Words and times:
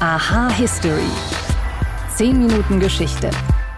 Aha 0.00 0.48
History. 0.50 1.10
10 2.14 2.38
Minuten 2.38 2.78
Geschichte. 2.78 3.32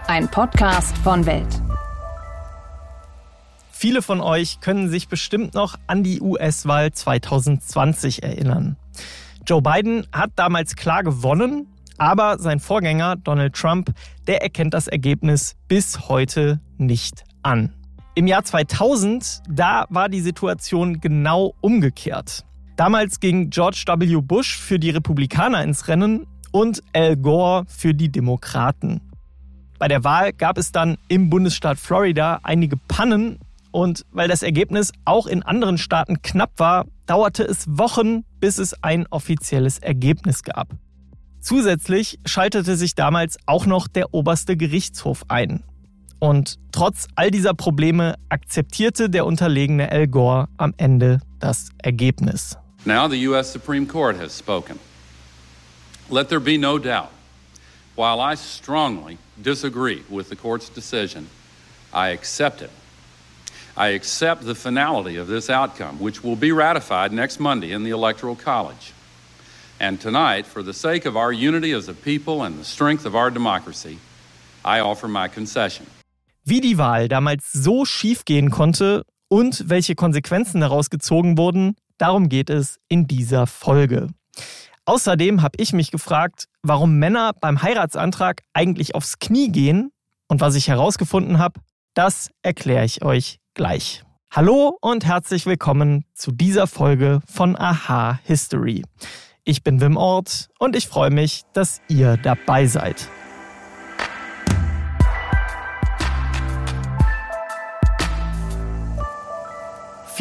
Ein 0.05 0.29
Podcast 0.29 0.95
von 0.99 1.25
Welt. 1.25 1.47
Viele 3.71 4.03
von 4.03 4.21
euch 4.21 4.59
können 4.59 4.87
sich 4.87 5.07
bestimmt 5.07 5.55
noch 5.55 5.79
an 5.87 6.03
die 6.03 6.21
US-Wahl 6.21 6.91
2020 6.91 8.21
erinnern. 8.21 8.75
Joe 9.47 9.63
Biden 9.63 10.05
hat 10.13 10.29
damals 10.35 10.75
klar 10.75 11.01
gewonnen, 11.01 11.65
aber 11.97 12.37
sein 12.37 12.59
Vorgänger 12.59 13.15
Donald 13.15 13.55
Trump, 13.55 13.91
der 14.27 14.43
erkennt 14.43 14.75
das 14.75 14.87
Ergebnis 14.87 15.55
bis 15.67 16.07
heute 16.07 16.59
nicht 16.77 17.23
an. 17.41 17.73
Im 18.13 18.27
Jahr 18.27 18.43
2000, 18.43 19.41
da 19.49 19.87
war 19.89 20.07
die 20.07 20.21
Situation 20.21 21.01
genau 21.01 21.55
umgekehrt. 21.61 22.45
Damals 22.75 23.19
ging 23.19 23.49
George 23.49 23.83
W. 23.87 24.21
Bush 24.21 24.57
für 24.57 24.79
die 24.79 24.89
Republikaner 24.89 25.63
ins 25.63 25.87
Rennen 25.87 26.27
und 26.51 26.81
Al 26.93 27.17
Gore 27.17 27.65
für 27.67 27.93
die 27.93 28.11
Demokraten. 28.11 29.01
Bei 29.79 29.87
der 29.87 30.03
Wahl 30.03 30.33
gab 30.33 30.57
es 30.57 30.71
dann 30.71 30.97
im 31.07 31.29
Bundesstaat 31.29 31.77
Florida 31.77 32.39
einige 32.43 32.77
Pannen 32.77 33.39
und 33.71 34.05
weil 34.11 34.27
das 34.27 34.43
Ergebnis 34.43 34.91
auch 35.05 35.27
in 35.27 35.43
anderen 35.43 35.77
Staaten 35.77 36.21
knapp 36.21 36.51
war, 36.57 36.85
dauerte 37.05 37.43
es 37.43 37.65
Wochen, 37.67 38.23
bis 38.39 38.57
es 38.57 38.83
ein 38.83 39.07
offizielles 39.09 39.79
Ergebnis 39.79 40.43
gab. 40.43 40.75
Zusätzlich 41.39 42.19
schaltete 42.25 42.75
sich 42.75 42.93
damals 42.93 43.37
auch 43.47 43.65
noch 43.65 43.87
der 43.87 44.13
oberste 44.13 44.55
Gerichtshof 44.55 45.23
ein. 45.29 45.63
Und 46.19 46.59
trotz 46.71 47.07
all 47.15 47.31
dieser 47.31 47.55
Probleme 47.55 48.15
akzeptierte 48.29 49.09
der 49.09 49.25
unterlegene 49.25 49.91
Al 49.91 50.07
Gore 50.07 50.49
am 50.57 50.75
Ende 50.77 51.19
das 51.39 51.69
Ergebnis. 51.81 52.59
Now 52.85 53.07
the 53.07 53.17
U.S. 53.29 53.51
Supreme 53.51 53.85
Court 53.85 54.15
has 54.15 54.31
spoken. 54.31 54.79
Let 56.09 56.29
there 56.29 56.39
be 56.39 56.57
no 56.57 56.79
doubt. 56.79 57.11
While 57.95 58.19
I 58.19 58.35
strongly 58.35 59.19
disagree 59.39 60.03
with 60.09 60.29
the 60.29 60.35
court's 60.35 60.67
decision, 60.67 61.27
I 61.93 62.09
accept 62.09 62.61
it. 62.61 62.71
I 63.77 63.89
accept 63.89 64.45
the 64.45 64.55
finality 64.55 65.17
of 65.17 65.27
this 65.27 65.49
outcome, 65.49 65.99
which 65.99 66.23
will 66.23 66.35
be 66.35 66.51
ratified 66.51 67.13
next 67.13 67.39
Monday 67.39 67.71
in 67.71 67.83
the 67.83 67.91
Electoral 67.91 68.35
College. 68.35 68.93
And 69.79 69.99
tonight, 70.01 70.45
for 70.45 70.63
the 70.63 70.73
sake 70.73 71.05
of 71.05 71.15
our 71.15 71.31
unity 71.31 71.71
as 71.73 71.87
a 71.87 71.93
people 71.93 72.43
and 72.43 72.59
the 72.59 72.65
strength 72.65 73.05
of 73.05 73.15
our 73.15 73.29
democracy, 73.29 73.99
I 74.65 74.79
offer 74.79 75.07
my 75.07 75.27
concession. 75.27 75.85
Wie 76.43 76.59
die 76.59 76.77
Wahl 76.77 77.07
damals 77.07 77.45
so 77.51 77.85
schief 77.85 78.25
gehen 78.25 78.49
konnte 78.49 79.03
und 79.27 79.69
welche 79.69 79.95
Konsequenzen 79.95 80.61
daraus 80.61 80.89
gezogen 80.89 81.37
wurden, 81.37 81.75
Darum 82.01 82.29
geht 82.29 82.49
es 82.49 82.79
in 82.87 83.05
dieser 83.05 83.45
Folge. 83.45 84.07
Außerdem 84.85 85.43
habe 85.43 85.61
ich 85.61 85.71
mich 85.71 85.91
gefragt, 85.91 86.45
warum 86.63 86.97
Männer 86.97 87.33
beim 87.39 87.61
Heiratsantrag 87.61 88.41
eigentlich 88.53 88.95
aufs 88.95 89.19
Knie 89.19 89.51
gehen. 89.51 89.91
Und 90.27 90.41
was 90.41 90.55
ich 90.55 90.67
herausgefunden 90.67 91.37
habe, 91.37 91.59
das 91.93 92.31
erkläre 92.41 92.85
ich 92.85 93.03
euch 93.03 93.37
gleich. 93.53 94.01
Hallo 94.31 94.79
und 94.81 95.05
herzlich 95.05 95.45
willkommen 95.45 96.05
zu 96.15 96.31
dieser 96.31 96.65
Folge 96.65 97.19
von 97.27 97.55
Aha 97.55 98.19
History. 98.23 98.83
Ich 99.43 99.61
bin 99.61 99.79
Wim 99.79 99.95
Ort 99.95 100.49
und 100.57 100.75
ich 100.75 100.87
freue 100.87 101.11
mich, 101.11 101.43
dass 101.53 101.81
ihr 101.87 102.17
dabei 102.17 102.65
seid. 102.65 103.09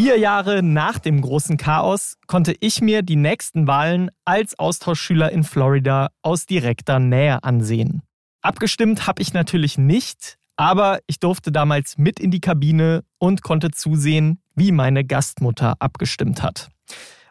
Vier 0.02 0.16
Jahre 0.16 0.62
nach 0.62 0.98
dem 0.98 1.20
großen 1.20 1.58
Chaos 1.58 2.16
konnte 2.26 2.54
ich 2.60 2.80
mir 2.80 3.02
die 3.02 3.16
nächsten 3.16 3.66
Wahlen 3.66 4.10
als 4.24 4.58
Austauschschüler 4.58 5.30
in 5.30 5.44
Florida 5.44 6.08
aus 6.22 6.46
direkter 6.46 6.98
Nähe 6.98 7.44
ansehen. 7.44 8.00
Abgestimmt 8.40 9.06
habe 9.06 9.20
ich 9.20 9.34
natürlich 9.34 9.76
nicht, 9.76 10.38
aber 10.56 11.00
ich 11.06 11.20
durfte 11.20 11.52
damals 11.52 11.98
mit 11.98 12.18
in 12.18 12.30
die 12.30 12.40
Kabine 12.40 13.04
und 13.18 13.42
konnte 13.42 13.72
zusehen, 13.72 14.40
wie 14.54 14.72
meine 14.72 15.04
Gastmutter 15.04 15.74
abgestimmt 15.80 16.42
hat. 16.42 16.70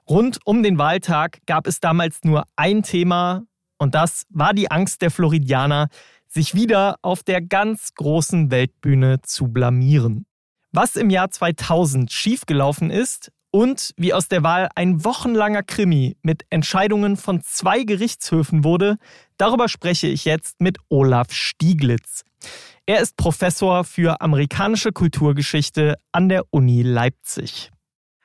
Rund 0.08 0.38
um 0.46 0.62
den 0.62 0.78
Wahltag 0.78 1.40
gab 1.48 1.66
es 1.66 1.80
damals 1.80 2.20
nur 2.24 2.44
ein 2.56 2.84
Thema 2.84 3.46
und 3.80 3.96
das 3.96 4.28
war 4.30 4.54
die 4.54 4.70
Angst 4.70 5.02
der 5.02 5.10
Floridianer, 5.10 5.88
sich 6.28 6.54
wieder 6.54 6.98
auf 7.02 7.24
der 7.24 7.42
ganz 7.42 7.96
großen 7.96 8.52
Weltbühne 8.52 9.24
zu 9.24 9.48
blamieren. 9.48 10.28
Was 10.72 10.96
im 10.96 11.10
Jahr 11.10 11.32
2000 11.32 12.12
schiefgelaufen 12.12 12.92
ist 12.92 13.32
und 13.50 13.92
wie 13.98 14.14
aus 14.14 14.28
der 14.28 14.44
Wahl 14.44 14.70
ein 14.76 15.04
wochenlanger 15.04 15.64
Krimi 15.64 16.16
mit 16.22 16.46
Entscheidungen 16.52 17.18
von 17.18 17.42
zwei 17.42 17.82
Gerichtshöfen 17.84 18.64
wurde, 18.64 18.98
darüber 19.38 19.68
spreche 19.68 20.06
ich 20.06 20.26
jetzt 20.26 20.62
mit 20.62 20.78
Olaf 20.90 21.32
Stieglitz. 21.32 22.24
Er 22.86 23.00
ist 23.00 23.18
Professor 23.18 23.84
für 23.84 24.22
amerikanische 24.22 24.92
Kulturgeschichte 24.92 25.96
an 26.12 26.30
der 26.30 26.44
Uni 26.52 26.84
Leipzig. 26.84 27.72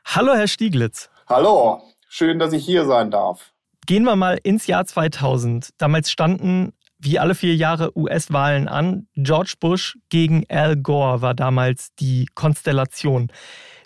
Hallo, 0.05 0.35
Herr 0.35 0.49
Stieglitz. 0.49 1.09
Hallo, 1.27 1.81
schön, 2.11 2.39
dass 2.39 2.53
ich 2.53 2.67
hier 2.67 2.85
sein 2.85 3.11
darf. 3.11 3.55
Gehen 3.87 4.05
wir 4.05 4.17
mal 4.17 4.39
ins 4.43 4.67
Jahr 4.67 4.85
2000. 4.85 5.71
Damals 5.79 6.11
standen 6.11 6.75
wie 7.05 7.19
alle 7.19 7.35
vier 7.35 7.55
Jahre 7.55 7.97
US-Wahlen 7.97 8.69
an. 8.69 9.07
George 9.15 9.55
Bush 9.61 9.97
gegen 10.09 10.45
Al 10.49 10.77
Gore 10.77 11.23
war 11.23 11.35
damals 11.35 11.95
die 11.97 12.27
Konstellation. 12.35 13.31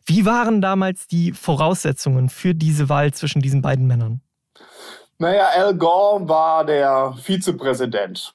Wie 0.06 0.24
waren 0.24 0.60
damals 0.60 1.06
die 1.06 1.32
Voraussetzungen 1.32 2.28
für 2.28 2.54
diese 2.54 2.88
Wahl 2.88 3.12
zwischen 3.12 3.42
diesen 3.42 3.60
beiden 3.60 3.86
Männern? 3.86 4.20
Naja, 5.18 5.48
Al 5.54 5.74
Gore 5.74 6.28
war 6.28 6.64
der 6.64 7.14
Vizepräsident 7.20 8.34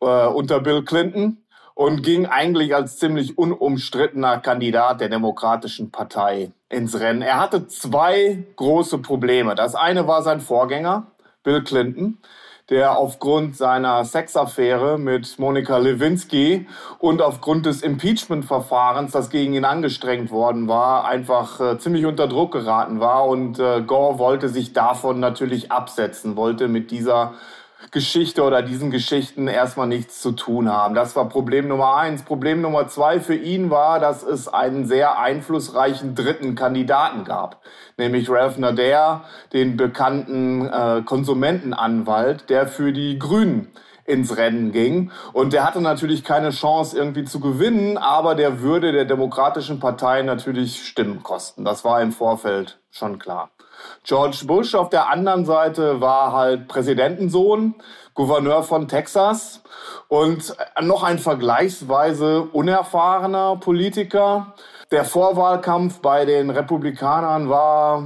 äh, 0.00 0.26
unter 0.26 0.60
Bill 0.60 0.84
Clinton 0.84 1.38
und 1.74 2.02
ging 2.02 2.26
eigentlich 2.26 2.74
als 2.74 2.98
ziemlich 2.98 3.38
unumstrittener 3.38 4.38
Kandidat 4.38 5.00
der 5.00 5.08
Demokratischen 5.08 5.90
Partei 5.90 6.50
ins 6.68 6.98
Rennen. 6.98 7.22
Er 7.22 7.38
hatte 7.38 7.68
zwei 7.68 8.44
große 8.56 8.98
Probleme. 8.98 9.54
Das 9.54 9.74
eine 9.74 10.06
war 10.08 10.22
sein 10.22 10.40
Vorgänger, 10.40 11.06
Bill 11.44 11.62
Clinton 11.62 12.18
der 12.70 12.98
aufgrund 12.98 13.56
seiner 13.56 14.04
Sexaffäre 14.04 14.98
mit 14.98 15.38
Monika 15.38 15.78
Lewinsky 15.78 16.66
und 16.98 17.22
aufgrund 17.22 17.64
des 17.66 17.82
Impeachment-Verfahrens, 17.82 19.12
das 19.12 19.30
gegen 19.30 19.54
ihn 19.54 19.64
angestrengt 19.64 20.32
worden 20.32 20.66
war, 20.66 21.04
einfach 21.04 21.60
äh, 21.60 21.78
ziemlich 21.78 22.06
unter 22.06 22.26
Druck 22.26 22.52
geraten 22.52 22.98
war. 22.98 23.26
Und 23.26 23.60
äh, 23.60 23.82
Gore 23.82 24.18
wollte 24.18 24.48
sich 24.48 24.72
davon 24.72 25.20
natürlich 25.20 25.70
absetzen, 25.70 26.36
wollte 26.36 26.66
mit 26.66 26.90
dieser 26.90 27.34
Geschichte 27.90 28.42
oder 28.42 28.62
diesen 28.62 28.90
Geschichten 28.90 29.48
erstmal 29.48 29.86
nichts 29.86 30.20
zu 30.20 30.32
tun 30.32 30.70
haben. 30.70 30.94
Das 30.94 31.16
war 31.16 31.28
Problem 31.28 31.68
Nummer 31.68 31.96
eins. 31.96 32.22
Problem 32.22 32.60
Nummer 32.60 32.88
zwei 32.88 33.20
für 33.20 33.34
ihn 33.34 33.70
war, 33.70 34.00
dass 34.00 34.22
es 34.22 34.48
einen 34.48 34.86
sehr 34.86 35.18
einflussreichen 35.18 36.14
dritten 36.14 36.54
Kandidaten 36.54 37.24
gab, 37.24 37.62
nämlich 37.96 38.28
Ralph 38.28 38.58
Nader, 38.58 39.24
den 39.52 39.76
bekannten 39.76 40.66
äh, 40.68 41.02
Konsumentenanwalt, 41.04 42.50
der 42.50 42.66
für 42.66 42.92
die 42.92 43.18
Grünen 43.18 43.72
ins 44.06 44.36
Rennen 44.36 44.72
ging. 44.72 45.10
Und 45.32 45.52
der 45.52 45.64
hatte 45.64 45.80
natürlich 45.80 46.24
keine 46.24 46.50
Chance 46.50 46.96
irgendwie 46.96 47.24
zu 47.24 47.40
gewinnen, 47.40 47.98
aber 47.98 48.34
der 48.34 48.60
würde 48.60 48.92
der 48.92 49.04
Demokratischen 49.04 49.80
Partei 49.80 50.22
natürlich 50.22 50.86
Stimmen 50.86 51.22
kosten. 51.22 51.64
Das 51.64 51.84
war 51.84 52.00
im 52.00 52.12
Vorfeld 52.12 52.78
schon 52.90 53.18
klar. 53.18 53.50
George 54.04 54.44
Bush 54.46 54.74
auf 54.74 54.88
der 54.88 55.10
anderen 55.10 55.44
Seite 55.44 56.00
war 56.00 56.32
halt 56.32 56.68
Präsidentensohn, 56.68 57.74
Gouverneur 58.14 58.62
von 58.62 58.88
Texas 58.88 59.62
und 60.08 60.56
noch 60.80 61.02
ein 61.02 61.18
vergleichsweise 61.18 62.42
unerfahrener 62.42 63.56
Politiker. 63.56 64.54
Der 64.92 65.04
Vorwahlkampf 65.04 66.00
bei 66.00 66.24
den 66.24 66.48
Republikanern 66.48 67.48
war 67.48 68.04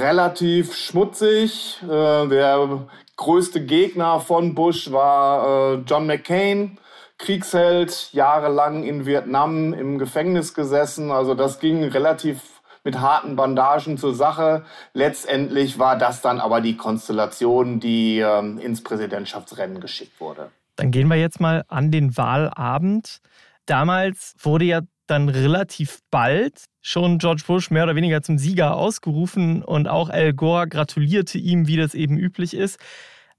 relativ 0.00 0.74
schmutzig. 0.74 1.78
Äh, 1.82 2.26
der 2.28 2.86
größte 3.22 3.64
Gegner 3.64 4.20
von 4.20 4.54
Bush 4.54 4.90
war 4.90 5.74
äh, 5.74 5.82
John 5.86 6.06
McCain. 6.06 6.78
Kriegsheld, 7.18 8.12
jahrelang 8.12 8.82
in 8.82 9.06
Vietnam 9.06 9.72
im 9.74 9.98
Gefängnis 9.98 10.54
gesessen. 10.54 11.12
Also 11.12 11.34
das 11.34 11.60
ging 11.60 11.84
relativ 11.84 12.40
mit 12.82 12.98
harten 12.98 13.36
Bandagen 13.36 13.96
zur 13.96 14.12
Sache. 14.12 14.64
Letztendlich 14.92 15.78
war 15.78 15.96
das 15.96 16.20
dann 16.20 16.40
aber 16.40 16.60
die 16.60 16.76
Konstellation, 16.76 17.78
die 17.78 18.18
ähm, 18.18 18.58
ins 18.58 18.82
Präsidentschaftsrennen 18.82 19.80
geschickt 19.80 20.20
wurde. 20.20 20.50
Dann 20.74 20.90
gehen 20.90 21.06
wir 21.06 21.16
jetzt 21.16 21.40
mal 21.40 21.62
an 21.68 21.92
den 21.92 22.16
Wahlabend. 22.16 23.20
Damals 23.66 24.34
wurde 24.42 24.64
ja 24.64 24.80
dann 25.06 25.28
relativ 25.28 26.00
bald 26.10 26.64
schon 26.80 27.18
George 27.18 27.42
Bush 27.46 27.70
mehr 27.70 27.84
oder 27.84 27.94
weniger 27.94 28.22
zum 28.22 28.38
Sieger 28.38 28.76
ausgerufen 28.76 29.62
und 29.62 29.86
auch 29.86 30.08
Al 30.08 30.32
Gore 30.32 30.66
gratulierte 30.66 31.38
ihm, 31.38 31.68
wie 31.68 31.76
das 31.76 31.94
eben 31.94 32.18
üblich 32.18 32.54
ist. 32.54 32.80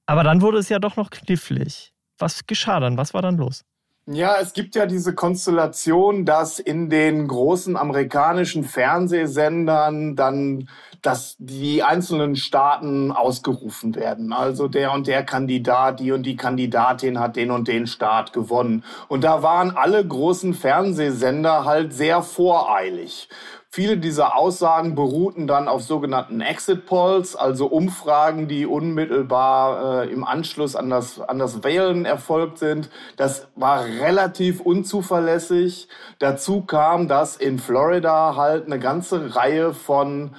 Aber 0.06 0.24
dann 0.24 0.42
wurde 0.42 0.58
es 0.58 0.70
ja 0.70 0.80
doch 0.80 0.96
noch 0.96 1.10
knifflig. 1.10 1.94
Was 2.18 2.46
geschah 2.46 2.80
dann? 2.80 2.98
Was 2.98 3.14
war 3.14 3.22
dann 3.22 3.38
los? 3.38 3.64
Ja, 4.06 4.36
es 4.42 4.52
gibt 4.52 4.76
ja 4.76 4.86
diese 4.86 5.16
Konstellation, 5.16 6.26
dass 6.26 6.60
in 6.60 6.90
den 6.90 7.26
großen 7.28 7.78
amerikanischen 7.78 8.66
Fernsehsendern 8.66 10.18
dann 10.18 10.68
dass 11.04 11.36
die 11.38 11.84
einzelnen 11.84 12.36
Staaten 12.36 13.12
ausgerufen 13.12 13.94
werden. 13.94 14.34
Also 14.34 14.68
der 14.68 14.94
und 14.94 15.06
der 15.06 15.24
Kandidat, 15.24 16.00
die 16.00 16.14
und 16.14 16.24
die 16.24 16.38
Kandidatin 16.38 17.20
hat 17.20 17.36
den 17.36 17.52
und 17.52 17.68
den 17.68 17.86
Staat 17.88 18.34
gewonnen. 18.34 18.84
Und 19.10 19.24
da 19.24 19.44
waren 19.44 19.72
alle 19.78 20.04
großen 20.06 20.54
Fernsehsender 20.54 21.66
halt 21.66 21.94
sehr 21.94 22.24
voreilig. 22.24 23.28
Viele 23.76 23.98
dieser 23.98 24.38
Aussagen 24.38 24.94
beruhten 24.94 25.48
dann 25.48 25.68
auf 25.68 25.82
sogenannten 25.82 26.42
Exit 26.42 26.86
Polls, 26.86 27.36
also 27.36 27.66
Umfragen, 27.66 28.48
die 28.48 28.68
unmittelbar 28.68 30.04
äh, 30.04 30.14
im 30.14 30.24
Anschluss 30.24 30.76
an 30.76 30.92
das, 30.92 31.20
an 31.20 31.40
das 31.40 31.64
Wählen 31.64 32.06
erfolgt 32.06 32.60
sind. 32.60 32.92
Das 33.18 33.48
war 33.56 33.84
relativ 33.84 34.62
unzuverlässig. 34.62 35.88
Dazu 36.20 36.62
kam, 36.62 37.08
dass 37.08 37.36
in 37.36 37.58
Florida 37.58 38.36
halt 38.36 38.68
eine 38.68 38.78
ganze 38.78 39.36
Reihe 39.36 39.74
von 39.74 40.36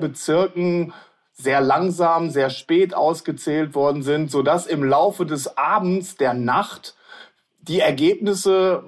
Wahlbezirken 0.00 0.92
sehr 1.32 1.60
langsam, 1.60 2.30
sehr 2.30 2.50
spät 2.50 2.94
ausgezählt 2.94 3.74
worden 3.74 4.02
sind, 4.02 4.30
sodass 4.30 4.66
im 4.66 4.84
Laufe 4.84 5.24
des 5.24 5.56
Abends, 5.56 6.16
der 6.16 6.34
Nacht, 6.34 6.94
die 7.62 7.80
Ergebnisse 7.80 8.82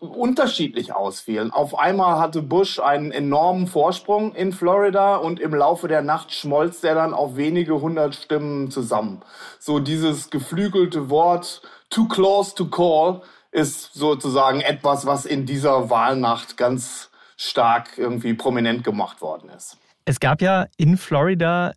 unterschiedlich 0.00 0.94
ausfielen. 0.94 1.50
Auf 1.50 1.78
einmal 1.78 2.18
hatte 2.18 2.42
Bush 2.42 2.80
einen 2.80 3.12
enormen 3.12 3.66
Vorsprung 3.66 4.34
in 4.34 4.52
Florida 4.52 5.16
und 5.16 5.38
im 5.38 5.54
Laufe 5.54 5.86
der 5.86 6.02
Nacht 6.02 6.32
schmolz 6.32 6.80
der 6.80 6.94
dann 6.94 7.14
auf 7.14 7.36
wenige 7.36 7.80
hundert 7.80 8.14
Stimmen 8.14 8.70
zusammen. 8.70 9.22
So 9.58 9.80
dieses 9.80 10.30
geflügelte 10.30 11.10
Wort 11.10 11.62
too 11.90 12.08
close 12.08 12.54
to 12.54 12.66
call 12.66 13.22
ist 13.52 13.94
sozusagen 13.94 14.60
etwas, 14.60 15.06
was 15.06 15.26
in 15.26 15.46
dieser 15.46 15.88
Wahlnacht 15.90 16.56
ganz 16.56 17.10
stark 17.36 17.98
irgendwie 17.98 18.34
prominent 18.34 18.82
gemacht 18.82 19.20
worden 19.20 19.50
ist. 19.50 19.78
Es 20.08 20.20
gab 20.20 20.40
ja 20.40 20.66
in 20.76 20.96
Florida 20.96 21.72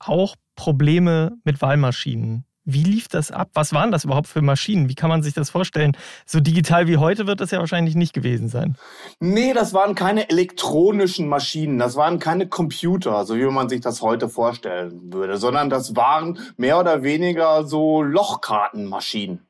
auch 0.00 0.34
Probleme 0.56 1.38
mit 1.44 1.62
Wahlmaschinen. 1.62 2.44
Wie 2.64 2.82
lief 2.82 3.06
das 3.06 3.30
ab? 3.30 3.50
Was 3.54 3.72
waren 3.72 3.92
das 3.92 4.04
überhaupt 4.04 4.26
für 4.26 4.42
Maschinen? 4.42 4.88
Wie 4.88 4.96
kann 4.96 5.08
man 5.08 5.22
sich 5.22 5.32
das 5.32 5.50
vorstellen? 5.50 5.96
So 6.26 6.40
digital 6.40 6.88
wie 6.88 6.96
heute 6.96 7.28
wird 7.28 7.40
das 7.40 7.52
ja 7.52 7.60
wahrscheinlich 7.60 7.94
nicht 7.94 8.12
gewesen 8.12 8.48
sein. 8.48 8.76
Nee, 9.20 9.52
das 9.52 9.74
waren 9.74 9.94
keine 9.94 10.28
elektronischen 10.28 11.28
Maschinen, 11.28 11.78
das 11.78 11.94
waren 11.94 12.18
keine 12.18 12.48
Computer, 12.48 13.24
so 13.24 13.36
wie 13.36 13.44
man 13.44 13.68
sich 13.68 13.80
das 13.80 14.02
heute 14.02 14.28
vorstellen 14.28 15.12
würde, 15.12 15.36
sondern 15.36 15.70
das 15.70 15.94
waren 15.94 16.40
mehr 16.56 16.80
oder 16.80 17.04
weniger 17.04 17.64
so 17.64 18.02
Lochkartenmaschinen. 18.02 19.46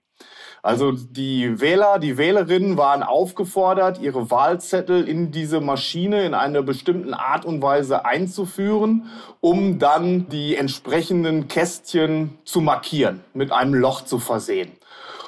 Also 0.64 0.92
die 0.92 1.60
Wähler, 1.60 1.98
die 1.98 2.16
Wählerinnen 2.18 2.76
waren 2.76 3.02
aufgefordert, 3.02 4.00
ihre 4.00 4.30
Wahlzettel 4.30 5.08
in 5.08 5.32
diese 5.32 5.60
Maschine 5.60 6.24
in 6.24 6.34
einer 6.34 6.62
bestimmten 6.62 7.14
Art 7.14 7.44
und 7.44 7.60
Weise 7.60 8.04
einzuführen, 8.04 9.10
um 9.40 9.80
dann 9.80 10.28
die 10.28 10.56
entsprechenden 10.56 11.48
Kästchen 11.48 12.38
zu 12.44 12.60
markieren, 12.60 13.24
mit 13.34 13.50
einem 13.50 13.74
Loch 13.74 14.02
zu 14.02 14.20
versehen. 14.20 14.70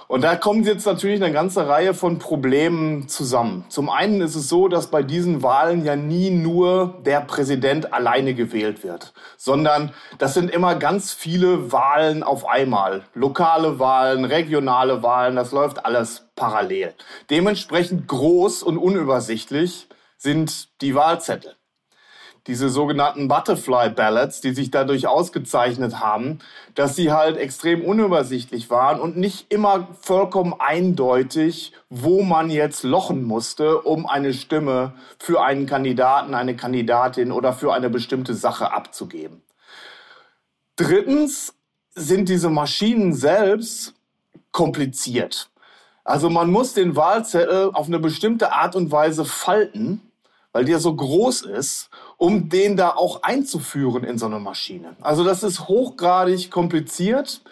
Und 0.06 0.22
da 0.22 0.36
kommen 0.36 0.64
jetzt 0.64 0.86
natürlich 0.86 1.22
eine 1.22 1.32
ganze 1.32 1.66
Reihe 1.66 1.94
von 1.94 2.18
Problemen 2.18 3.08
zusammen. 3.08 3.64
Zum 3.68 3.88
einen 3.88 4.20
ist 4.20 4.34
es 4.34 4.48
so, 4.48 4.68
dass 4.68 4.88
bei 4.88 5.02
diesen 5.02 5.42
Wahlen 5.42 5.84
ja 5.84 5.96
nie 5.96 6.30
nur 6.30 7.00
der 7.04 7.20
Präsident 7.20 7.92
alleine 7.92 8.34
gewählt 8.34 8.84
wird, 8.84 9.14
sondern 9.36 9.92
das 10.18 10.34
sind 10.34 10.50
immer 10.50 10.74
ganz 10.74 11.12
viele 11.12 11.72
Wahlen 11.72 12.22
auf 12.22 12.46
einmal. 12.46 13.04
Lokale 13.14 13.78
Wahlen, 13.78 14.24
regionale 14.24 15.02
Wahlen, 15.02 15.36
das 15.36 15.52
läuft 15.52 15.84
alles 15.86 16.28
parallel. 16.36 16.94
Dementsprechend 17.30 18.06
groß 18.06 18.62
und 18.62 18.78
unübersichtlich 18.78 19.88
sind 20.18 20.80
die 20.80 20.94
Wahlzettel 20.94 21.56
diese 22.46 22.69
sogenannten 22.69 23.26
Butterfly 23.26 23.91
Ballots, 23.91 24.41
die 24.41 24.52
sich 24.52 24.70
dadurch 24.70 25.06
ausgezeichnet 25.06 26.00
haben, 26.00 26.41
dass 26.75 26.94
sie 26.94 27.11
halt 27.11 27.38
extrem 27.38 27.82
unübersichtlich 27.82 28.69
waren 28.69 29.00
und 29.00 29.17
nicht 29.17 29.50
immer 29.50 29.88
vollkommen 30.00 30.55
eindeutig, 30.58 31.73
wo 31.88 32.23
man 32.23 32.50
jetzt 32.50 32.82
lochen 32.82 33.25
musste, 33.25 33.81
um 33.81 34.06
eine 34.06 34.35
Stimme 34.35 34.93
für 35.19 35.43
einen 35.43 35.67
Kandidaten, 35.67 36.35
eine 36.35 36.55
Kandidatin 36.55 37.32
oder 37.32 37.55
für 37.55 37.73
eine 37.73 37.88
bestimmte 37.88 38.35
Sache 38.35 38.73
abzugeben. 38.73 39.43
Drittens 40.76 41.55
sind 41.94 42.29
diese 42.29 42.50
Maschinen 42.50 43.14
selbst 43.14 43.94
kompliziert. 44.52 45.50
Also 46.02 46.29
man 46.29 46.50
muss 46.50 46.75
den 46.75 46.97
Wahlzettel 46.97 47.70
auf 47.73 47.87
eine 47.87 47.99
bestimmte 47.99 48.52
Art 48.52 48.76
und 48.76 48.93
Weise 48.93 49.25
falten, 49.25 50.02
weil 50.52 50.64
der 50.64 50.79
so 50.79 50.94
groß 50.94 51.43
ist 51.43 51.88
um 52.16 52.49
den 52.49 52.76
da 52.76 52.90
auch 52.90 53.22
einzuführen 53.22 54.05
in 54.05 54.19
so 54.19 54.26
eine 54.26 54.38
Maschine. 54.38 54.96
Also 55.00 55.25
das 55.25 55.43
ist 55.43 55.69
hochgradig 55.69 56.50
kompliziert. 56.50 57.43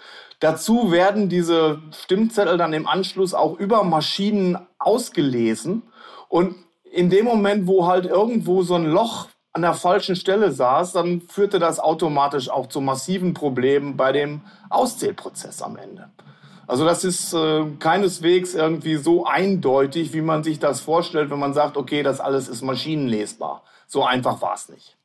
Dazu 0.40 0.90
werden 0.90 1.28
diese 1.28 1.80
Stimmzettel 1.96 2.58
dann 2.58 2.72
im 2.72 2.86
Anschluss 2.86 3.34
auch 3.34 3.58
über 3.58 3.84
Maschinen 3.84 4.58
ausgelesen. 4.78 5.82
Und 6.28 6.56
in 6.90 7.10
dem 7.10 7.24
Moment, 7.24 7.66
wo 7.66 7.86
halt 7.86 8.06
irgendwo 8.06 8.62
so 8.62 8.74
ein 8.74 8.86
Loch 8.86 9.28
an 9.52 9.62
der 9.62 9.74
falschen 9.74 10.16
Stelle 10.16 10.50
saß, 10.50 10.92
dann 10.92 11.20
führte 11.20 11.58
das 11.58 11.78
automatisch 11.78 12.48
auch 12.48 12.68
zu 12.68 12.80
massiven 12.80 13.34
Problemen 13.34 13.96
bei 13.96 14.12
dem 14.12 14.40
Auszählprozess 14.70 15.62
am 15.62 15.76
Ende. 15.76 16.10
Also 16.66 16.84
das 16.84 17.04
ist 17.04 17.34
äh, 17.34 17.64
keineswegs 17.78 18.54
irgendwie 18.54 18.96
so 18.96 19.26
eindeutig, 19.26 20.14
wie 20.14 20.22
man 20.22 20.42
sich 20.42 20.58
das 20.58 20.80
vorstellt, 20.80 21.30
wenn 21.30 21.38
man 21.38 21.54
sagt, 21.54 21.76
okay, 21.76 22.02
das 22.02 22.20
alles 22.20 22.48
ist 22.48 22.62
maschinenlesbar. 22.62 23.62
So 23.92 24.06
einfach 24.06 24.40
war 24.40 24.54
es 24.54 24.70
nicht. 24.70 24.96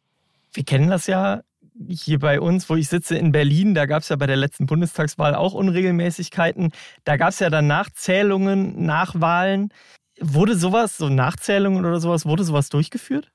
Wir 0.54 0.63
kennen 0.63 0.89
das 0.89 1.07
ja 1.07 1.42
hier 1.89 2.19
bei 2.19 2.39
uns, 2.39 2.69
wo 2.69 2.75
ich 2.78 2.88
sitze 2.88 3.18
in 3.18 3.34
Berlin, 3.34 3.75
da 3.75 3.86
gab 3.86 4.01
es 4.01 4.07
ja 4.07 4.16
bei 4.16 4.28
der 4.28 4.38
letzten 4.38 4.66
Bundestagswahl 4.66 5.36
auch 5.36 5.54
Unregelmäßigkeiten. 5.54 6.72
Da 7.04 7.18
gab 7.18 7.30
es 7.31 7.39
ja 7.39 7.50
dann 7.50 7.68
Nachzählungen, 7.68 8.86
Nachwahlen. 8.86 9.74
Wurde 10.22 10.56
sowas, 10.56 10.95
so 10.95 11.10
Nachzählungen 11.10 11.86
oder 11.86 12.00
sowas, 12.00 12.25
wurde 12.25 12.45
sowas 12.45 12.69
durchgeführt? 12.69 13.30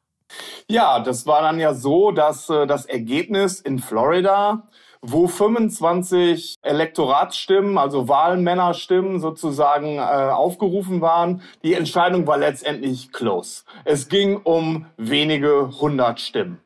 Ja, 0.70 1.00
das 1.00 1.26
war 1.26 1.42
dann 1.42 1.60
ja 1.60 1.74
so, 1.74 2.12
dass 2.12 2.48
äh, 2.48 2.66
das 2.66 2.86
Ergebnis 2.86 3.60
in 3.60 3.78
Florida 3.78 4.66
wo 5.02 5.26
25 5.26 6.54
Elektoratsstimmen, 6.62 7.76
also 7.76 8.08
Wahlmännerstimmen 8.08 9.18
sozusagen 9.18 9.98
äh, 9.98 10.00
aufgerufen 10.00 11.00
waren. 11.00 11.42
Die 11.64 11.74
Entscheidung 11.74 12.26
war 12.26 12.38
letztendlich 12.38 13.12
close. 13.12 13.64
Es 13.84 14.08
ging 14.08 14.36
um 14.36 14.86
wenige 14.96 15.80
hundert 15.80 16.20
Stimmen. 16.20 16.60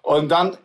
Und 0.00 0.30
dann 0.30 0.56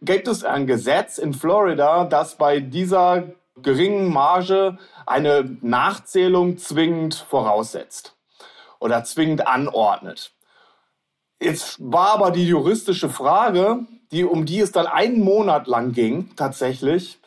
gibt 0.00 0.28
es 0.28 0.44
ein 0.44 0.66
Gesetz 0.68 1.18
in 1.18 1.34
Florida, 1.34 2.04
das 2.04 2.36
bei 2.36 2.60
dieser 2.60 3.24
geringen 3.56 4.12
Marge 4.12 4.78
eine 5.06 5.58
Nachzählung 5.60 6.56
zwingend 6.58 7.14
voraussetzt 7.14 8.16
oder 8.78 9.02
zwingend 9.02 9.46
anordnet. 9.46 10.32
Jetzt 11.40 11.78
war 11.80 12.10
aber 12.10 12.30
die 12.30 12.46
juristische 12.46 13.08
Frage, 13.08 13.86
die, 14.12 14.24
um 14.24 14.44
die 14.44 14.60
es 14.60 14.72
dann 14.72 14.86
einen 14.86 15.20
Monat 15.20 15.66
lang 15.66 15.92
ging, 15.92 16.30
tatsächlich, 16.36 17.18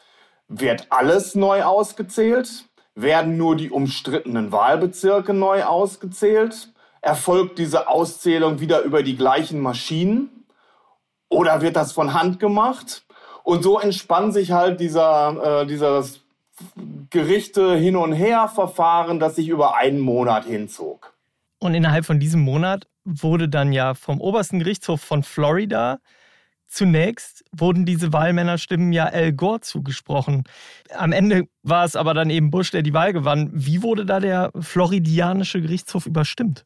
wird 0.48 0.88
alles 0.92 1.36
neu 1.36 1.64
ausgezählt? 1.64 2.66
Werden 2.94 3.38
nur 3.38 3.56
die 3.56 3.72
umstrittenen 3.72 4.52
Wahlbezirke 4.52 5.34
neu 5.34 5.64
ausgezählt? 5.64 6.70
Erfolgt 7.02 7.60
diese 7.60 7.88
Auszählung 7.88 8.60
wieder 8.60 8.82
über 8.82 9.04
die 9.04 9.18
gleichen 9.18 9.60
Maschinen? 9.60 10.46
Oder 11.30 11.62
wird 11.62 11.76
das 11.76 11.92
von 11.92 12.14
Hand 12.14 12.40
gemacht? 12.40 13.04
Und 13.44 13.64
so 13.64 13.80
entspann 13.80 14.32
sich 14.32 14.52
halt 14.52 14.80
dieser, 14.80 15.62
äh, 15.62 15.66
dieses 15.68 16.22
Gerichte 17.10 17.76
hin 17.76 17.96
und 17.96 18.14
her 18.14 18.48
Verfahren, 18.48 19.20
das 19.20 19.36
sich 19.36 19.50
über 19.50 19.76
einen 19.76 20.00
Monat 20.00 20.46
hinzog. 20.46 21.14
Und 21.60 21.74
innerhalb 21.74 22.06
von 22.06 22.20
diesem 22.20 22.42
Monat 22.42 22.88
wurde 23.04 23.50
dann 23.50 23.74
ja 23.74 23.94
vom 23.94 24.22
obersten 24.22 24.60
Gerichtshof 24.60 25.02
von 25.02 25.24
Florida 25.24 26.00
Zunächst 26.68 27.44
wurden 27.52 27.86
diese 27.86 28.12
Wahlmännerstimmen 28.12 28.92
ja 28.92 29.06
Al 29.06 29.34
Gore 29.34 29.62
zugesprochen. 29.62 30.44
Am 30.94 31.12
Ende 31.12 31.48
war 31.64 31.86
es 31.86 31.96
aber 31.96 32.14
dann 32.14 32.30
eben 32.30 32.52
Bush, 32.52 32.72
der 32.72 32.82
die 32.82 32.94
Wahl 32.94 33.14
gewann. 33.14 33.50
Wie 33.54 33.82
wurde 33.82 34.06
da 34.06 34.20
der 34.20 34.52
floridianische 34.60 35.62
Gerichtshof 35.62 36.06
überstimmt? 36.06 36.66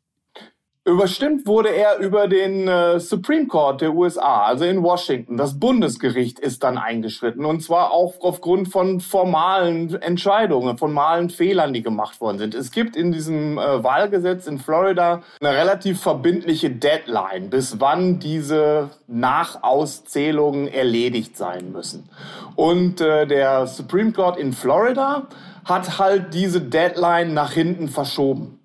Überstimmt 0.89 1.45
wurde 1.45 1.69
er 1.69 1.97
über 1.99 2.27
den 2.27 2.67
äh, 2.67 2.99
Supreme 2.99 3.45
Court 3.45 3.81
der 3.81 3.93
USA, 3.93 4.41
also 4.41 4.65
in 4.65 4.81
Washington. 4.81 5.37
Das 5.37 5.59
Bundesgericht 5.59 6.39
ist 6.39 6.63
dann 6.63 6.79
eingeschritten 6.79 7.45
und 7.45 7.61
zwar 7.61 7.91
auch 7.91 8.15
aufgrund 8.21 8.69
von 8.69 8.99
formalen 8.99 9.93
Entscheidungen, 10.01 10.79
formalen 10.79 11.29
Fehlern, 11.29 11.73
die 11.73 11.83
gemacht 11.83 12.19
worden 12.19 12.39
sind. 12.39 12.55
Es 12.55 12.71
gibt 12.71 12.95
in 12.95 13.11
diesem 13.11 13.59
äh, 13.59 13.83
Wahlgesetz 13.83 14.47
in 14.47 14.57
Florida 14.57 15.21
eine 15.39 15.55
relativ 15.55 16.01
verbindliche 16.01 16.71
Deadline, 16.71 17.51
bis 17.51 17.79
wann 17.79 18.19
diese 18.19 18.89
Nachauszählungen 19.07 20.67
erledigt 20.67 21.37
sein 21.37 21.71
müssen. 21.71 22.09
Und 22.55 22.99
äh, 22.99 23.27
der 23.27 23.67
Supreme 23.67 24.11
Court 24.11 24.37
in 24.37 24.53
Florida 24.53 25.27
hat 25.65 25.99
halt 25.99 26.33
diese 26.33 26.61
Deadline 26.61 27.35
nach 27.35 27.51
hinten 27.51 27.89
verschoben. 27.89 28.58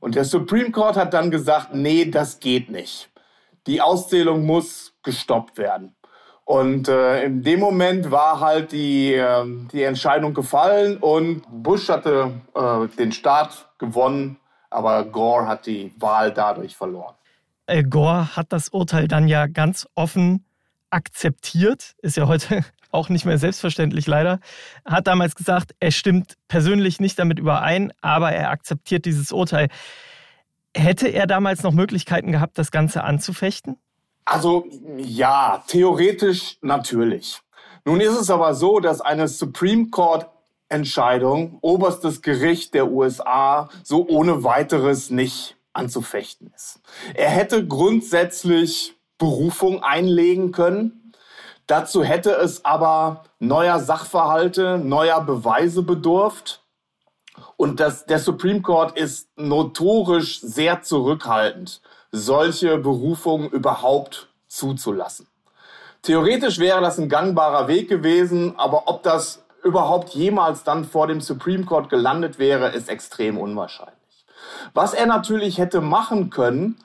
Und 0.00 0.14
der 0.14 0.24
Supreme 0.24 0.70
Court 0.70 0.96
hat 0.96 1.14
dann 1.14 1.30
gesagt, 1.30 1.74
nee, 1.74 2.04
das 2.04 2.40
geht 2.40 2.70
nicht. 2.70 3.10
Die 3.66 3.80
Auszählung 3.80 4.46
muss 4.46 4.94
gestoppt 5.02 5.58
werden. 5.58 5.94
Und 6.44 6.88
äh, 6.88 7.24
in 7.24 7.42
dem 7.42 7.60
Moment 7.60 8.10
war 8.10 8.40
halt 8.40 8.72
die, 8.72 9.12
äh, 9.12 9.44
die 9.70 9.82
Entscheidung 9.82 10.32
gefallen 10.32 10.96
und 10.96 11.42
Bush 11.50 11.90
hatte 11.90 12.40
äh, 12.54 12.86
den 12.96 13.12
Staat 13.12 13.68
gewonnen, 13.76 14.38
aber 14.70 15.04
Gore 15.04 15.46
hat 15.46 15.66
die 15.66 15.92
Wahl 15.98 16.32
dadurch 16.32 16.74
verloren. 16.74 17.14
Al 17.66 17.84
Gore 17.84 18.34
hat 18.34 18.50
das 18.50 18.70
Urteil 18.70 19.08
dann 19.08 19.28
ja 19.28 19.46
ganz 19.46 19.86
offen 19.94 20.42
akzeptiert, 20.88 21.96
ist 22.00 22.16
ja 22.16 22.26
heute 22.28 22.64
auch 22.90 23.08
nicht 23.08 23.24
mehr 23.24 23.38
selbstverständlich 23.38 24.06
leider, 24.06 24.40
hat 24.84 25.06
damals 25.06 25.34
gesagt, 25.34 25.74
er 25.80 25.90
stimmt 25.90 26.34
persönlich 26.48 27.00
nicht 27.00 27.18
damit 27.18 27.38
überein, 27.38 27.92
aber 28.00 28.32
er 28.32 28.50
akzeptiert 28.50 29.04
dieses 29.04 29.32
Urteil. 29.32 29.68
Hätte 30.76 31.08
er 31.08 31.26
damals 31.26 31.62
noch 31.62 31.72
Möglichkeiten 31.72 32.32
gehabt, 32.32 32.58
das 32.58 32.70
Ganze 32.70 33.04
anzufechten? 33.04 33.76
Also 34.24 34.66
ja, 34.98 35.64
theoretisch 35.66 36.58
natürlich. 36.60 37.40
Nun 37.84 38.00
ist 38.00 38.20
es 38.20 38.30
aber 38.30 38.54
so, 38.54 38.80
dass 38.80 39.00
eine 39.00 39.28
Supreme 39.28 39.88
Court 39.88 40.26
Entscheidung, 40.68 41.58
oberstes 41.62 42.20
Gericht 42.20 42.74
der 42.74 42.90
USA, 42.90 43.70
so 43.82 44.06
ohne 44.06 44.44
weiteres 44.44 45.10
nicht 45.10 45.56
anzufechten 45.72 46.52
ist. 46.54 46.80
Er 47.14 47.30
hätte 47.30 47.66
grundsätzlich 47.66 48.94
Berufung 49.16 49.82
einlegen 49.82 50.52
können, 50.52 50.97
Dazu 51.68 52.02
hätte 52.02 52.30
es 52.30 52.64
aber 52.64 53.24
neuer 53.38 53.78
Sachverhalte, 53.78 54.78
neuer 54.78 55.20
Beweise 55.20 55.82
bedurft. 55.82 56.62
Und 57.58 57.78
das, 57.78 58.06
der 58.06 58.18
Supreme 58.18 58.62
Court 58.62 58.98
ist 58.98 59.28
notorisch 59.36 60.40
sehr 60.40 60.80
zurückhaltend, 60.80 61.82
solche 62.10 62.78
Berufungen 62.78 63.50
überhaupt 63.50 64.28
zuzulassen. 64.48 65.28
Theoretisch 66.00 66.58
wäre 66.58 66.80
das 66.80 66.98
ein 66.98 67.10
gangbarer 67.10 67.68
Weg 67.68 67.88
gewesen, 67.90 68.58
aber 68.58 68.88
ob 68.88 69.02
das 69.02 69.44
überhaupt 69.62 70.14
jemals 70.14 70.64
dann 70.64 70.86
vor 70.86 71.06
dem 71.06 71.20
Supreme 71.20 71.66
Court 71.66 71.90
gelandet 71.90 72.38
wäre, 72.38 72.70
ist 72.70 72.88
extrem 72.88 73.36
unwahrscheinlich. 73.36 74.24
Was 74.72 74.94
er 74.94 75.04
natürlich 75.04 75.58
hätte 75.58 75.82
machen 75.82 76.30
können, 76.30 76.78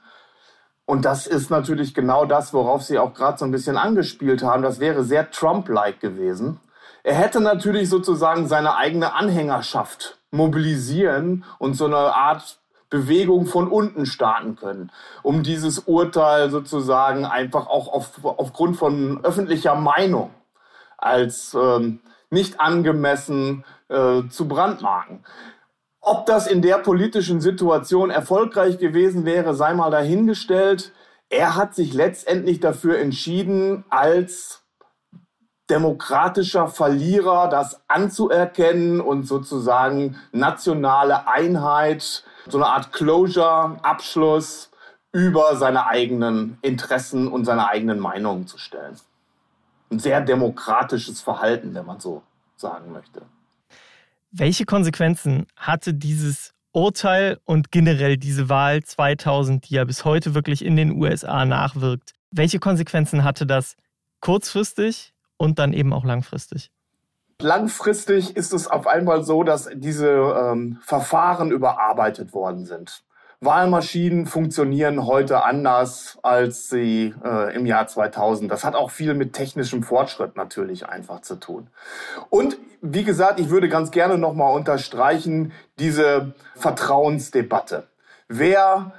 und 0.86 1.06
das 1.06 1.28
ist 1.28 1.50
natürlich 1.50 1.94
genau 1.94 2.26
das, 2.26 2.54
worauf 2.54 2.84
Sie 2.84 3.00
auch 3.00 3.14
gerade 3.14 3.38
so 3.38 3.46
ein 3.46 3.52
bisschen 3.52 3.78
angespielt 3.78 4.44
haben. 4.44 4.64
Das 4.64 4.80
wäre 4.80 5.04
sehr 5.04 5.32
Trump-like 5.32 6.00
gewesen. 6.00 6.60
Er 7.04 7.16
hätte 7.16 7.42
natürlich 7.42 7.90
sozusagen 7.90 8.48
seine 8.48 8.76
eigene 8.76 9.14
Anhängerschaft 9.14 10.18
mobilisieren 10.32 11.46
und 11.60 11.76
so 11.76 11.86
eine 11.86 11.98
Art 11.98 12.60
Bewegung 12.90 13.46
von 13.46 13.70
unten 13.70 14.06
starten 14.06 14.56
können, 14.56 14.92
um 15.24 15.42
dieses 15.42 15.80
Urteil 15.80 16.52
sozusagen 16.52 17.26
einfach 17.26 17.68
auch 17.68 17.88
auf, 17.88 18.24
aufgrund 18.24 18.78
von 18.78 19.24
öffentlicher 19.24 19.76
Meinung 19.76 20.32
als 20.98 21.56
ähm, 21.56 22.02
nicht 22.30 22.60
angemessen 22.60 23.66
äh, 23.90 24.22
zu 24.30 24.48
brandmarken. 24.48 25.26
Ob 26.06 26.26
das 26.26 26.48
in 26.48 26.62
der 26.62 26.80
politischen 26.80 27.40
Situation 27.40 28.10
erfolgreich 28.10 28.78
gewesen 28.78 29.24
wäre, 29.24 29.56
sei 29.56 29.74
mal 29.74 29.90
dahingestellt. 29.90 30.92
Er 31.30 31.56
hat 31.56 31.74
sich 31.76 31.94
letztendlich 31.94 32.60
dafür 32.60 33.00
entschieden, 33.00 33.86
als 33.90 34.66
demokratischer 35.70 36.68
Verlierer 36.68 37.48
das 37.48 37.82
anzuerkennen 37.88 39.00
und 39.00 39.24
sozusagen 39.24 40.18
nationale 40.34 41.26
Einheit, 41.30 42.26
so 42.50 42.58
eine 42.58 42.68
Art 42.68 42.92
Closure, 42.92 43.78
Abschluss 43.82 44.72
über 45.14 45.56
seine 45.56 45.88
eigenen 45.88 46.58
Interessen 46.62 47.30
und 47.30 47.46
seine 47.46 47.70
eigenen 47.70 48.00
Meinungen 48.00 48.46
zu 48.46 48.58
stellen. 48.58 49.00
Ein 49.90 50.00
sehr 50.00 50.20
demokratisches 50.20 51.22
Verhalten, 51.22 51.74
wenn 51.74 51.86
man 51.86 52.02
so 52.02 52.24
sagen 52.58 52.92
möchte. 52.92 53.22
Welche 54.36 54.66
Konsequenzen 54.66 55.46
hatte 55.56 55.94
dieses 55.94 56.56
Urteil 56.72 57.38
und 57.46 57.72
generell 57.72 58.18
diese 58.18 58.50
Wahl 58.50 58.82
2000, 58.82 59.70
die 59.70 59.76
ja 59.76 59.84
bis 59.84 60.06
heute 60.06 60.34
wirklich 60.34 60.66
in 60.66 60.76
den 60.76 61.00
USA 61.00 61.46
nachwirkt? 61.46 62.14
Welche 62.32 62.58
Konsequenzen 62.58 63.24
hatte 63.24 63.46
das 63.46 63.76
kurzfristig 64.22 65.14
und 65.38 65.60
dann 65.60 65.72
eben 65.72 65.94
auch 65.94 66.04
langfristig? 66.04 66.72
Langfristig 67.40 68.36
ist 68.36 68.54
es 68.54 68.66
auf 68.66 68.88
einmal 68.88 69.24
so, 69.24 69.44
dass 69.44 69.70
diese 69.76 70.10
ähm, 70.10 70.80
Verfahren 70.82 71.52
überarbeitet 71.52 72.34
worden 72.34 72.66
sind. 72.66 73.04
Wahlmaschinen 73.40 74.26
funktionieren 74.26 75.06
heute 75.06 75.44
anders 75.44 76.18
als 76.24 76.70
sie 76.70 77.14
äh, 77.24 77.54
im 77.54 77.68
Jahr 77.68 77.86
2000. 77.86 78.50
Das 78.50 78.64
hat 78.64 78.74
auch 78.74 78.90
viel 78.90 79.14
mit 79.14 79.34
technischem 79.34 79.84
Fortschritt 79.84 80.38
natürlich 80.38 80.88
einfach 80.88 81.22
zu 81.22 81.36
tun. 81.36 81.68
Und 82.30 82.58
wie 82.84 83.06
gesagt, 83.06 83.40
ich 83.40 83.50
würde 83.50 83.70
ganz 83.70 83.92
gerne 83.92 84.18
nochmal 84.18 84.54
unterstreichen, 84.54 85.54
diese 85.80 86.34
Vertrauensdebatte. 86.56 87.88
Wer 88.28 88.92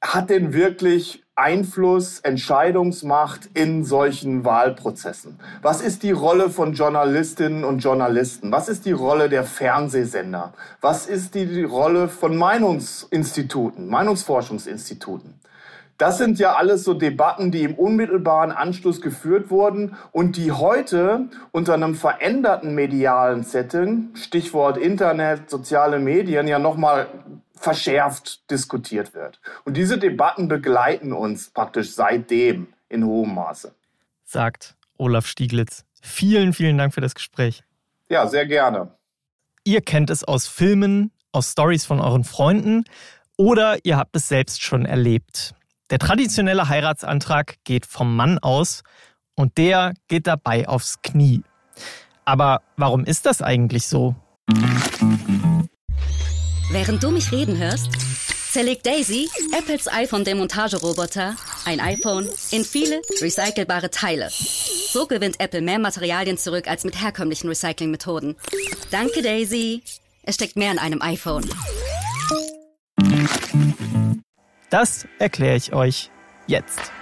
hat 0.00 0.30
denn 0.30 0.54
wirklich 0.54 1.22
Einfluss, 1.34 2.20
Entscheidungsmacht 2.20 3.50
in 3.52 3.84
solchen 3.84 4.46
Wahlprozessen? 4.46 5.38
Was 5.60 5.82
ist 5.82 6.02
die 6.02 6.12
Rolle 6.12 6.48
von 6.48 6.72
Journalistinnen 6.72 7.62
und 7.62 7.80
Journalisten? 7.80 8.50
Was 8.52 8.70
ist 8.70 8.86
die 8.86 8.92
Rolle 8.92 9.28
der 9.28 9.44
Fernsehsender? 9.44 10.54
Was 10.80 11.06
ist 11.06 11.34
die 11.34 11.62
Rolle 11.62 12.08
von 12.08 12.38
Meinungsinstituten, 12.38 13.86
Meinungsforschungsinstituten? 13.86 15.34
Das 15.98 16.18
sind 16.18 16.38
ja 16.38 16.56
alles 16.56 16.84
so 16.84 16.92
Debatten, 16.92 17.50
die 17.50 17.62
im 17.62 17.74
unmittelbaren 17.74 18.52
Anschluss 18.52 19.00
geführt 19.00 19.50
wurden 19.50 19.96
und 20.12 20.36
die 20.36 20.52
heute 20.52 21.28
unter 21.52 21.74
einem 21.74 21.94
veränderten 21.94 22.74
medialen 22.74 23.44
Setting, 23.44 24.10
Stichwort 24.14 24.76
Internet, 24.76 25.48
soziale 25.48 25.98
Medien, 25.98 26.48
ja 26.48 26.58
nochmal 26.58 27.06
verschärft 27.54 28.50
diskutiert 28.50 29.14
wird. 29.14 29.40
Und 29.64 29.78
diese 29.78 29.96
Debatten 29.98 30.48
begleiten 30.48 31.12
uns 31.12 31.50
praktisch 31.50 31.94
seitdem 31.94 32.68
in 32.90 33.04
hohem 33.04 33.34
Maße. 33.34 33.74
Sagt 34.24 34.76
Olaf 34.98 35.26
Stieglitz. 35.26 35.84
Vielen, 36.02 36.52
vielen 36.52 36.76
Dank 36.76 36.92
für 36.92 37.00
das 37.00 37.14
Gespräch. 37.14 37.64
Ja, 38.08 38.26
sehr 38.26 38.46
gerne. 38.46 38.90
Ihr 39.64 39.80
kennt 39.80 40.10
es 40.10 40.22
aus 40.22 40.46
Filmen, 40.46 41.10
aus 41.32 41.52
Stories 41.52 41.86
von 41.86 42.00
euren 42.00 42.22
Freunden 42.22 42.84
oder 43.36 43.78
ihr 43.84 43.96
habt 43.96 44.14
es 44.14 44.28
selbst 44.28 44.62
schon 44.62 44.86
erlebt. 44.86 45.55
Der 45.90 46.00
traditionelle 46.00 46.68
Heiratsantrag 46.68 47.58
geht 47.62 47.86
vom 47.86 48.16
Mann 48.16 48.38
aus 48.38 48.82
und 49.36 49.56
der 49.56 49.94
geht 50.08 50.26
dabei 50.26 50.66
aufs 50.66 51.00
Knie. 51.02 51.42
Aber 52.24 52.62
warum 52.76 53.04
ist 53.04 53.24
das 53.24 53.40
eigentlich 53.40 53.86
so? 53.86 54.16
Während 56.72 57.02
du 57.04 57.10
mich 57.12 57.30
reden 57.30 57.56
hörst, 57.56 57.88
zerlegt 58.50 58.84
Daisy, 58.84 59.28
Apples 59.56 59.86
iPhone-Demontageroboter, 59.86 61.36
ein 61.66 61.78
iPhone 61.78 62.28
in 62.50 62.64
viele 62.64 63.00
recycelbare 63.20 63.90
Teile. 63.90 64.28
So 64.30 65.06
gewinnt 65.06 65.38
Apple 65.38 65.60
mehr 65.60 65.78
Materialien 65.78 66.36
zurück 66.36 66.66
als 66.66 66.82
mit 66.82 67.00
herkömmlichen 67.00 67.48
Recyclingmethoden. 67.48 68.34
Danke, 68.90 69.22
Daisy. 69.22 69.82
Es 70.24 70.34
steckt 70.34 70.56
mehr 70.56 70.72
in 70.72 70.80
einem 70.80 71.00
iPhone. 71.00 71.48
Das 74.78 75.08
erkläre 75.18 75.56
ich 75.56 75.72
euch 75.72 76.10
jetzt. 76.46 76.92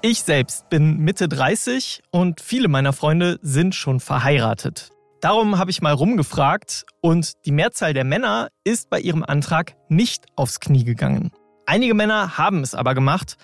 Ich 0.00 0.22
selbst 0.22 0.70
bin 0.70 1.00
Mitte 1.00 1.28
30 1.28 2.04
und 2.10 2.40
viele 2.40 2.68
meiner 2.68 2.94
Freunde 2.94 3.38
sind 3.42 3.74
schon 3.74 4.00
verheiratet. 4.00 4.92
Darum 5.20 5.58
habe 5.58 5.70
ich 5.70 5.82
mal 5.82 5.92
rumgefragt 5.92 6.86
und 7.02 7.34
die 7.44 7.52
Mehrzahl 7.52 7.92
der 7.92 8.04
Männer 8.04 8.48
ist 8.64 8.88
bei 8.88 8.98
ihrem 8.98 9.22
Antrag 9.22 9.76
nicht 9.90 10.24
aufs 10.36 10.58
Knie 10.58 10.84
gegangen. 10.84 11.32
Einige 11.66 11.92
Männer 11.92 12.38
haben 12.38 12.62
es 12.62 12.74
aber 12.74 12.94
gemacht, 12.94 13.36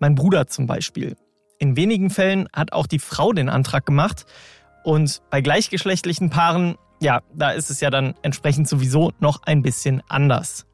mein 0.00 0.16
Bruder 0.16 0.48
zum 0.48 0.66
Beispiel. 0.66 1.16
In 1.58 1.78
wenigen 1.78 2.10
Fällen 2.10 2.46
hat 2.52 2.74
auch 2.74 2.86
die 2.86 2.98
Frau 2.98 3.32
den 3.32 3.48
Antrag 3.48 3.86
gemacht 3.86 4.26
und 4.84 5.22
bei 5.30 5.40
gleichgeschlechtlichen 5.40 6.28
Paaren 6.28 6.76
ja, 7.00 7.22
da 7.34 7.50
ist 7.50 7.70
es 7.70 7.80
ja 7.80 7.90
dann 7.90 8.14
entsprechend 8.22 8.68
sowieso 8.68 9.12
noch 9.20 9.42
ein 9.44 9.62
bisschen 9.62 10.02
anders. 10.08 10.66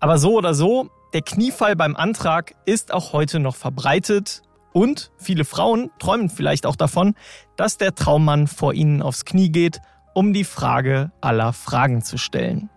Aber 0.00 0.18
so 0.18 0.34
oder 0.36 0.54
so, 0.54 0.90
der 1.12 1.22
Kniefall 1.22 1.76
beim 1.76 1.96
Antrag 1.96 2.54
ist 2.64 2.92
auch 2.92 3.12
heute 3.12 3.40
noch 3.40 3.56
verbreitet 3.56 4.42
und 4.72 5.10
viele 5.16 5.44
Frauen 5.44 5.90
träumen 5.98 6.30
vielleicht 6.30 6.66
auch 6.66 6.76
davon, 6.76 7.14
dass 7.56 7.78
der 7.78 7.94
Traummann 7.94 8.46
vor 8.46 8.74
ihnen 8.74 9.02
aufs 9.02 9.24
Knie 9.24 9.50
geht, 9.50 9.80
um 10.14 10.32
die 10.32 10.44
Frage 10.44 11.10
aller 11.20 11.52
Fragen 11.52 12.02
zu 12.02 12.18
stellen. 12.18 12.70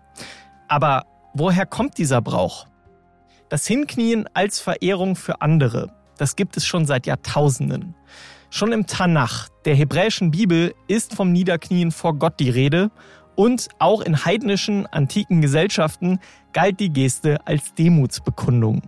Aber 0.68 1.04
woher 1.34 1.66
kommt 1.66 1.98
dieser 1.98 2.20
Brauch? 2.20 2.66
Das 3.48 3.66
Hinknien 3.66 4.26
als 4.32 4.60
Verehrung 4.60 5.16
für 5.16 5.42
andere, 5.42 5.92
das 6.16 6.36
gibt 6.36 6.56
es 6.56 6.64
schon 6.64 6.86
seit 6.86 7.06
Jahrtausenden. 7.06 7.94
Schon 8.54 8.70
im 8.72 8.86
Tanach, 8.86 9.48
der 9.64 9.74
hebräischen 9.74 10.30
Bibel, 10.30 10.74
ist 10.86 11.14
vom 11.14 11.32
Niederknien 11.32 11.90
vor 11.90 12.18
Gott 12.18 12.38
die 12.38 12.50
Rede 12.50 12.90
und 13.34 13.68
auch 13.78 14.02
in 14.02 14.26
heidnischen 14.26 14.84
antiken 14.84 15.40
Gesellschaften 15.40 16.20
galt 16.52 16.78
die 16.78 16.92
Geste 16.92 17.38
als 17.46 17.72
Demutsbekundung. 17.72 18.82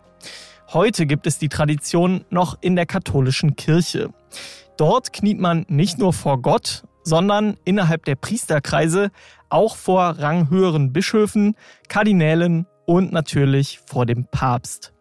Heute 0.75 1.07
gibt 1.07 1.27
es 1.27 1.39
die 1.39 1.49
Tradition 1.49 2.27
noch 2.29 2.59
in 2.61 2.77
der 2.77 2.85
katholischen 2.85 3.57
Kirche. 3.57 4.11
Dort 4.77 5.15
kniet 5.15 5.41
man 5.41 5.65
nicht 5.71 5.97
nur 5.97 6.13
vor 6.13 6.43
Gott, 6.43 6.85
sondern 7.03 7.57
innerhalb 7.65 8.05
der 8.05 8.17
Priesterkreise 8.17 9.13
auch 9.49 9.77
vor 9.77 10.03
ranghöheren 10.03 10.93
Bischöfen, 10.93 11.57
Kardinälen 11.89 12.67
und 12.85 13.13
natürlich 13.13 13.81
vor 13.87 14.05
dem 14.05 14.27
Papst. 14.27 14.93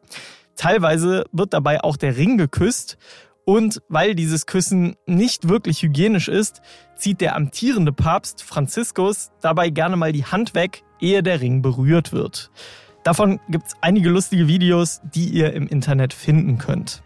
Teilweise 0.56 1.26
wird 1.34 1.54
dabei 1.54 1.84
auch 1.84 1.98
der 1.98 2.16
Ring 2.16 2.38
geküsst 2.38 2.98
und 3.46 3.82
weil 3.90 4.16
dieses 4.16 4.46
Küssen 4.46 4.96
nicht 5.06 5.50
wirklich 5.50 5.82
hygienisch 5.82 6.28
ist, 6.28 6.62
zieht 6.96 7.22
der 7.22 7.36
amtierende 7.36 7.92
Papst 7.92 8.44
Franziskus 8.44 9.32
dabei 9.42 9.70
gerne 9.70 9.98
mal 9.98 10.14
die 10.14 10.26
Hand 10.26 10.56
weg, 10.56 10.84
ehe 11.00 11.24
der 11.24 11.42
Ring 11.42 11.62
berührt 11.62 12.14
wird. 12.14 12.52
Davon 13.04 13.40
gibt 13.50 13.68
es 13.68 13.74
einige 13.82 14.10
lustige 14.10 14.48
Videos, 14.48 15.02
die 15.04 15.28
ihr 15.28 15.54
im 15.54 15.68
Internet 15.68 16.14
finden 16.14 16.58
könnt. 16.58 17.04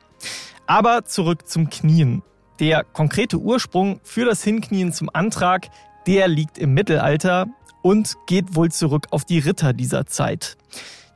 Aber 0.68 1.06
zurück 1.06 1.48
zum 1.48 1.70
Knien. 1.70 2.22
Der 2.60 2.84
konkrete 2.84 3.38
Ursprung 3.38 4.00
für 4.04 4.26
das 4.26 4.44
Hinknien 4.44 4.94
zum 4.94 5.10
Antrag, 5.12 5.70
der 6.06 6.28
liegt 6.28 6.58
im 6.58 6.74
Mittelalter 6.74 7.48
und 7.82 8.16
geht 8.28 8.56
wohl 8.56 8.72
zurück 8.72 9.08
auf 9.12 9.26
die 9.26 9.40
Ritter 9.40 9.74
dieser 9.74 10.06
Zeit. 10.06 10.58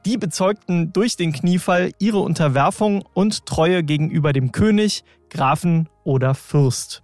Die 0.06 0.18
bezeugten 0.18 0.92
durch 0.94 1.16
den 1.16 1.32
Kniefall 1.32 1.92
ihre 2.00 2.20
Unterwerfung 2.20 3.04
und 3.14 3.46
Treue 3.46 3.84
gegenüber 3.84 4.34
dem 4.34 4.52
König, 4.52 5.04
Grafen 5.30 5.90
oder 6.04 6.34
Fürst. 6.34 7.04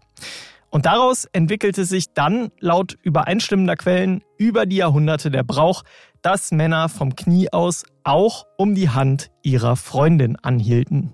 Und 0.69 0.85
daraus 0.85 1.25
entwickelte 1.25 1.85
sich 1.85 2.13
dann 2.13 2.51
laut 2.59 2.97
übereinstimmender 3.03 3.75
Quellen 3.75 4.23
über 4.37 4.65
die 4.65 4.77
Jahrhunderte 4.77 5.31
der 5.31 5.43
Brauch, 5.43 5.83
dass 6.21 6.51
Männer 6.51 6.89
vom 6.89 7.15
Knie 7.15 7.53
aus 7.53 7.85
auch 8.03 8.45
um 8.57 8.75
die 8.75 8.89
Hand 8.89 9.29
ihrer 9.43 9.75
Freundin 9.75 10.35
anhielten. 10.35 11.13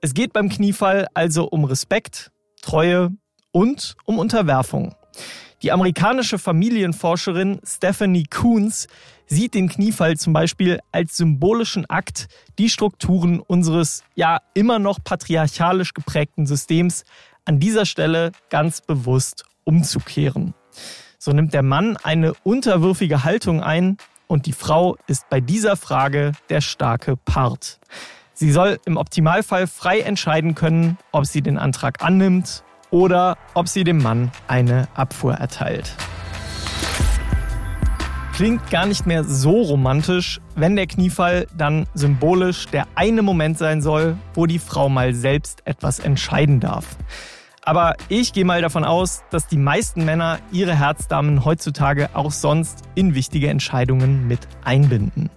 Es 0.00 0.14
geht 0.14 0.32
beim 0.32 0.48
Kniefall 0.48 1.06
also 1.14 1.48
um 1.48 1.64
Respekt, 1.64 2.32
Treue 2.62 3.10
und 3.52 3.94
um 4.04 4.18
Unterwerfung. 4.18 4.94
Die 5.62 5.72
amerikanische 5.72 6.38
Familienforscherin 6.38 7.60
Stephanie 7.64 8.26
Coons 8.30 8.86
sieht 9.26 9.54
den 9.54 9.68
Kniefall 9.68 10.16
zum 10.16 10.32
Beispiel 10.32 10.78
als 10.92 11.16
symbolischen 11.16 11.88
Akt, 11.90 12.28
die 12.58 12.70
Strukturen 12.70 13.40
unseres 13.40 14.04
ja 14.14 14.38
immer 14.54 14.78
noch 14.78 15.02
patriarchalisch 15.02 15.94
geprägten 15.94 16.46
Systems 16.46 17.04
an 17.44 17.58
dieser 17.58 17.86
Stelle 17.86 18.32
ganz 18.50 18.80
bewusst 18.80 19.44
umzukehren. 19.64 20.54
So 21.18 21.32
nimmt 21.32 21.52
der 21.52 21.64
Mann 21.64 21.96
eine 21.96 22.34
unterwürfige 22.44 23.24
Haltung 23.24 23.62
ein 23.62 23.96
und 24.28 24.46
die 24.46 24.52
Frau 24.52 24.96
ist 25.08 25.28
bei 25.28 25.40
dieser 25.40 25.76
Frage 25.76 26.32
der 26.50 26.60
starke 26.60 27.16
Part. 27.16 27.80
Sie 28.32 28.52
soll 28.52 28.78
im 28.84 28.96
Optimalfall 28.96 29.66
frei 29.66 30.00
entscheiden 30.00 30.54
können, 30.54 30.96
ob 31.10 31.26
sie 31.26 31.42
den 31.42 31.58
Antrag 31.58 32.04
annimmt 32.04 32.62
oder 32.90 33.36
ob 33.54 33.68
sie 33.68 33.84
dem 33.84 34.02
Mann 34.02 34.30
eine 34.46 34.88
Abfuhr 34.94 35.34
erteilt. 35.34 35.94
Klingt 38.34 38.70
gar 38.70 38.86
nicht 38.86 39.04
mehr 39.04 39.24
so 39.24 39.62
romantisch, 39.62 40.40
wenn 40.54 40.76
der 40.76 40.86
Kniefall 40.86 41.48
dann 41.56 41.88
symbolisch 41.94 42.66
der 42.66 42.86
eine 42.94 43.22
Moment 43.22 43.58
sein 43.58 43.82
soll, 43.82 44.16
wo 44.34 44.46
die 44.46 44.60
Frau 44.60 44.88
mal 44.88 45.12
selbst 45.12 45.66
etwas 45.66 45.98
entscheiden 45.98 46.60
darf. 46.60 46.86
Aber 47.62 47.96
ich 48.08 48.32
gehe 48.32 48.44
mal 48.44 48.62
davon 48.62 48.84
aus, 48.84 49.24
dass 49.30 49.48
die 49.48 49.56
meisten 49.56 50.04
Männer 50.04 50.38
ihre 50.52 50.74
Herzdamen 50.74 51.44
heutzutage 51.44 52.10
auch 52.14 52.30
sonst 52.30 52.82
in 52.94 53.14
wichtige 53.14 53.48
Entscheidungen 53.48 54.28
mit 54.28 54.46
einbinden. 54.64 55.30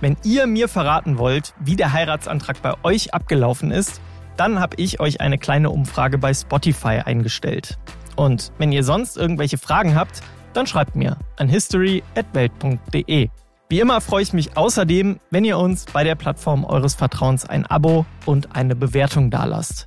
Wenn 0.00 0.16
ihr 0.24 0.46
mir 0.46 0.68
verraten 0.68 1.18
wollt, 1.18 1.54
wie 1.60 1.76
der 1.76 1.92
Heiratsantrag 1.92 2.60
bei 2.60 2.74
euch 2.82 3.14
abgelaufen 3.14 3.70
ist, 3.70 4.00
dann 4.36 4.60
habe 4.60 4.76
ich 4.78 5.00
euch 5.00 5.20
eine 5.20 5.38
kleine 5.38 5.70
Umfrage 5.70 6.18
bei 6.18 6.32
Spotify 6.34 7.02
eingestellt. 7.04 7.78
Und 8.16 8.52
wenn 8.58 8.72
ihr 8.72 8.84
sonst 8.84 9.16
irgendwelche 9.16 9.58
Fragen 9.58 9.94
habt, 9.94 10.22
dann 10.52 10.66
schreibt 10.66 10.96
mir 10.96 11.18
an 11.36 11.48
history@welt.de. 11.48 13.28
Wie 13.68 13.80
immer 13.80 14.00
freue 14.00 14.22
ich 14.22 14.32
mich 14.32 14.56
außerdem, 14.56 15.18
wenn 15.30 15.44
ihr 15.44 15.58
uns 15.58 15.86
bei 15.86 16.04
der 16.04 16.14
Plattform 16.14 16.64
eures 16.64 16.94
Vertrauens 16.94 17.44
ein 17.44 17.66
Abo 17.66 18.06
und 18.24 18.54
eine 18.54 18.76
Bewertung 18.76 19.30
dalasst. 19.30 19.86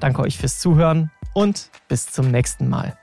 Danke 0.00 0.22
euch 0.22 0.38
fürs 0.38 0.60
Zuhören 0.60 1.10
und 1.34 1.70
bis 1.88 2.06
zum 2.06 2.30
nächsten 2.30 2.68
Mal. 2.68 2.96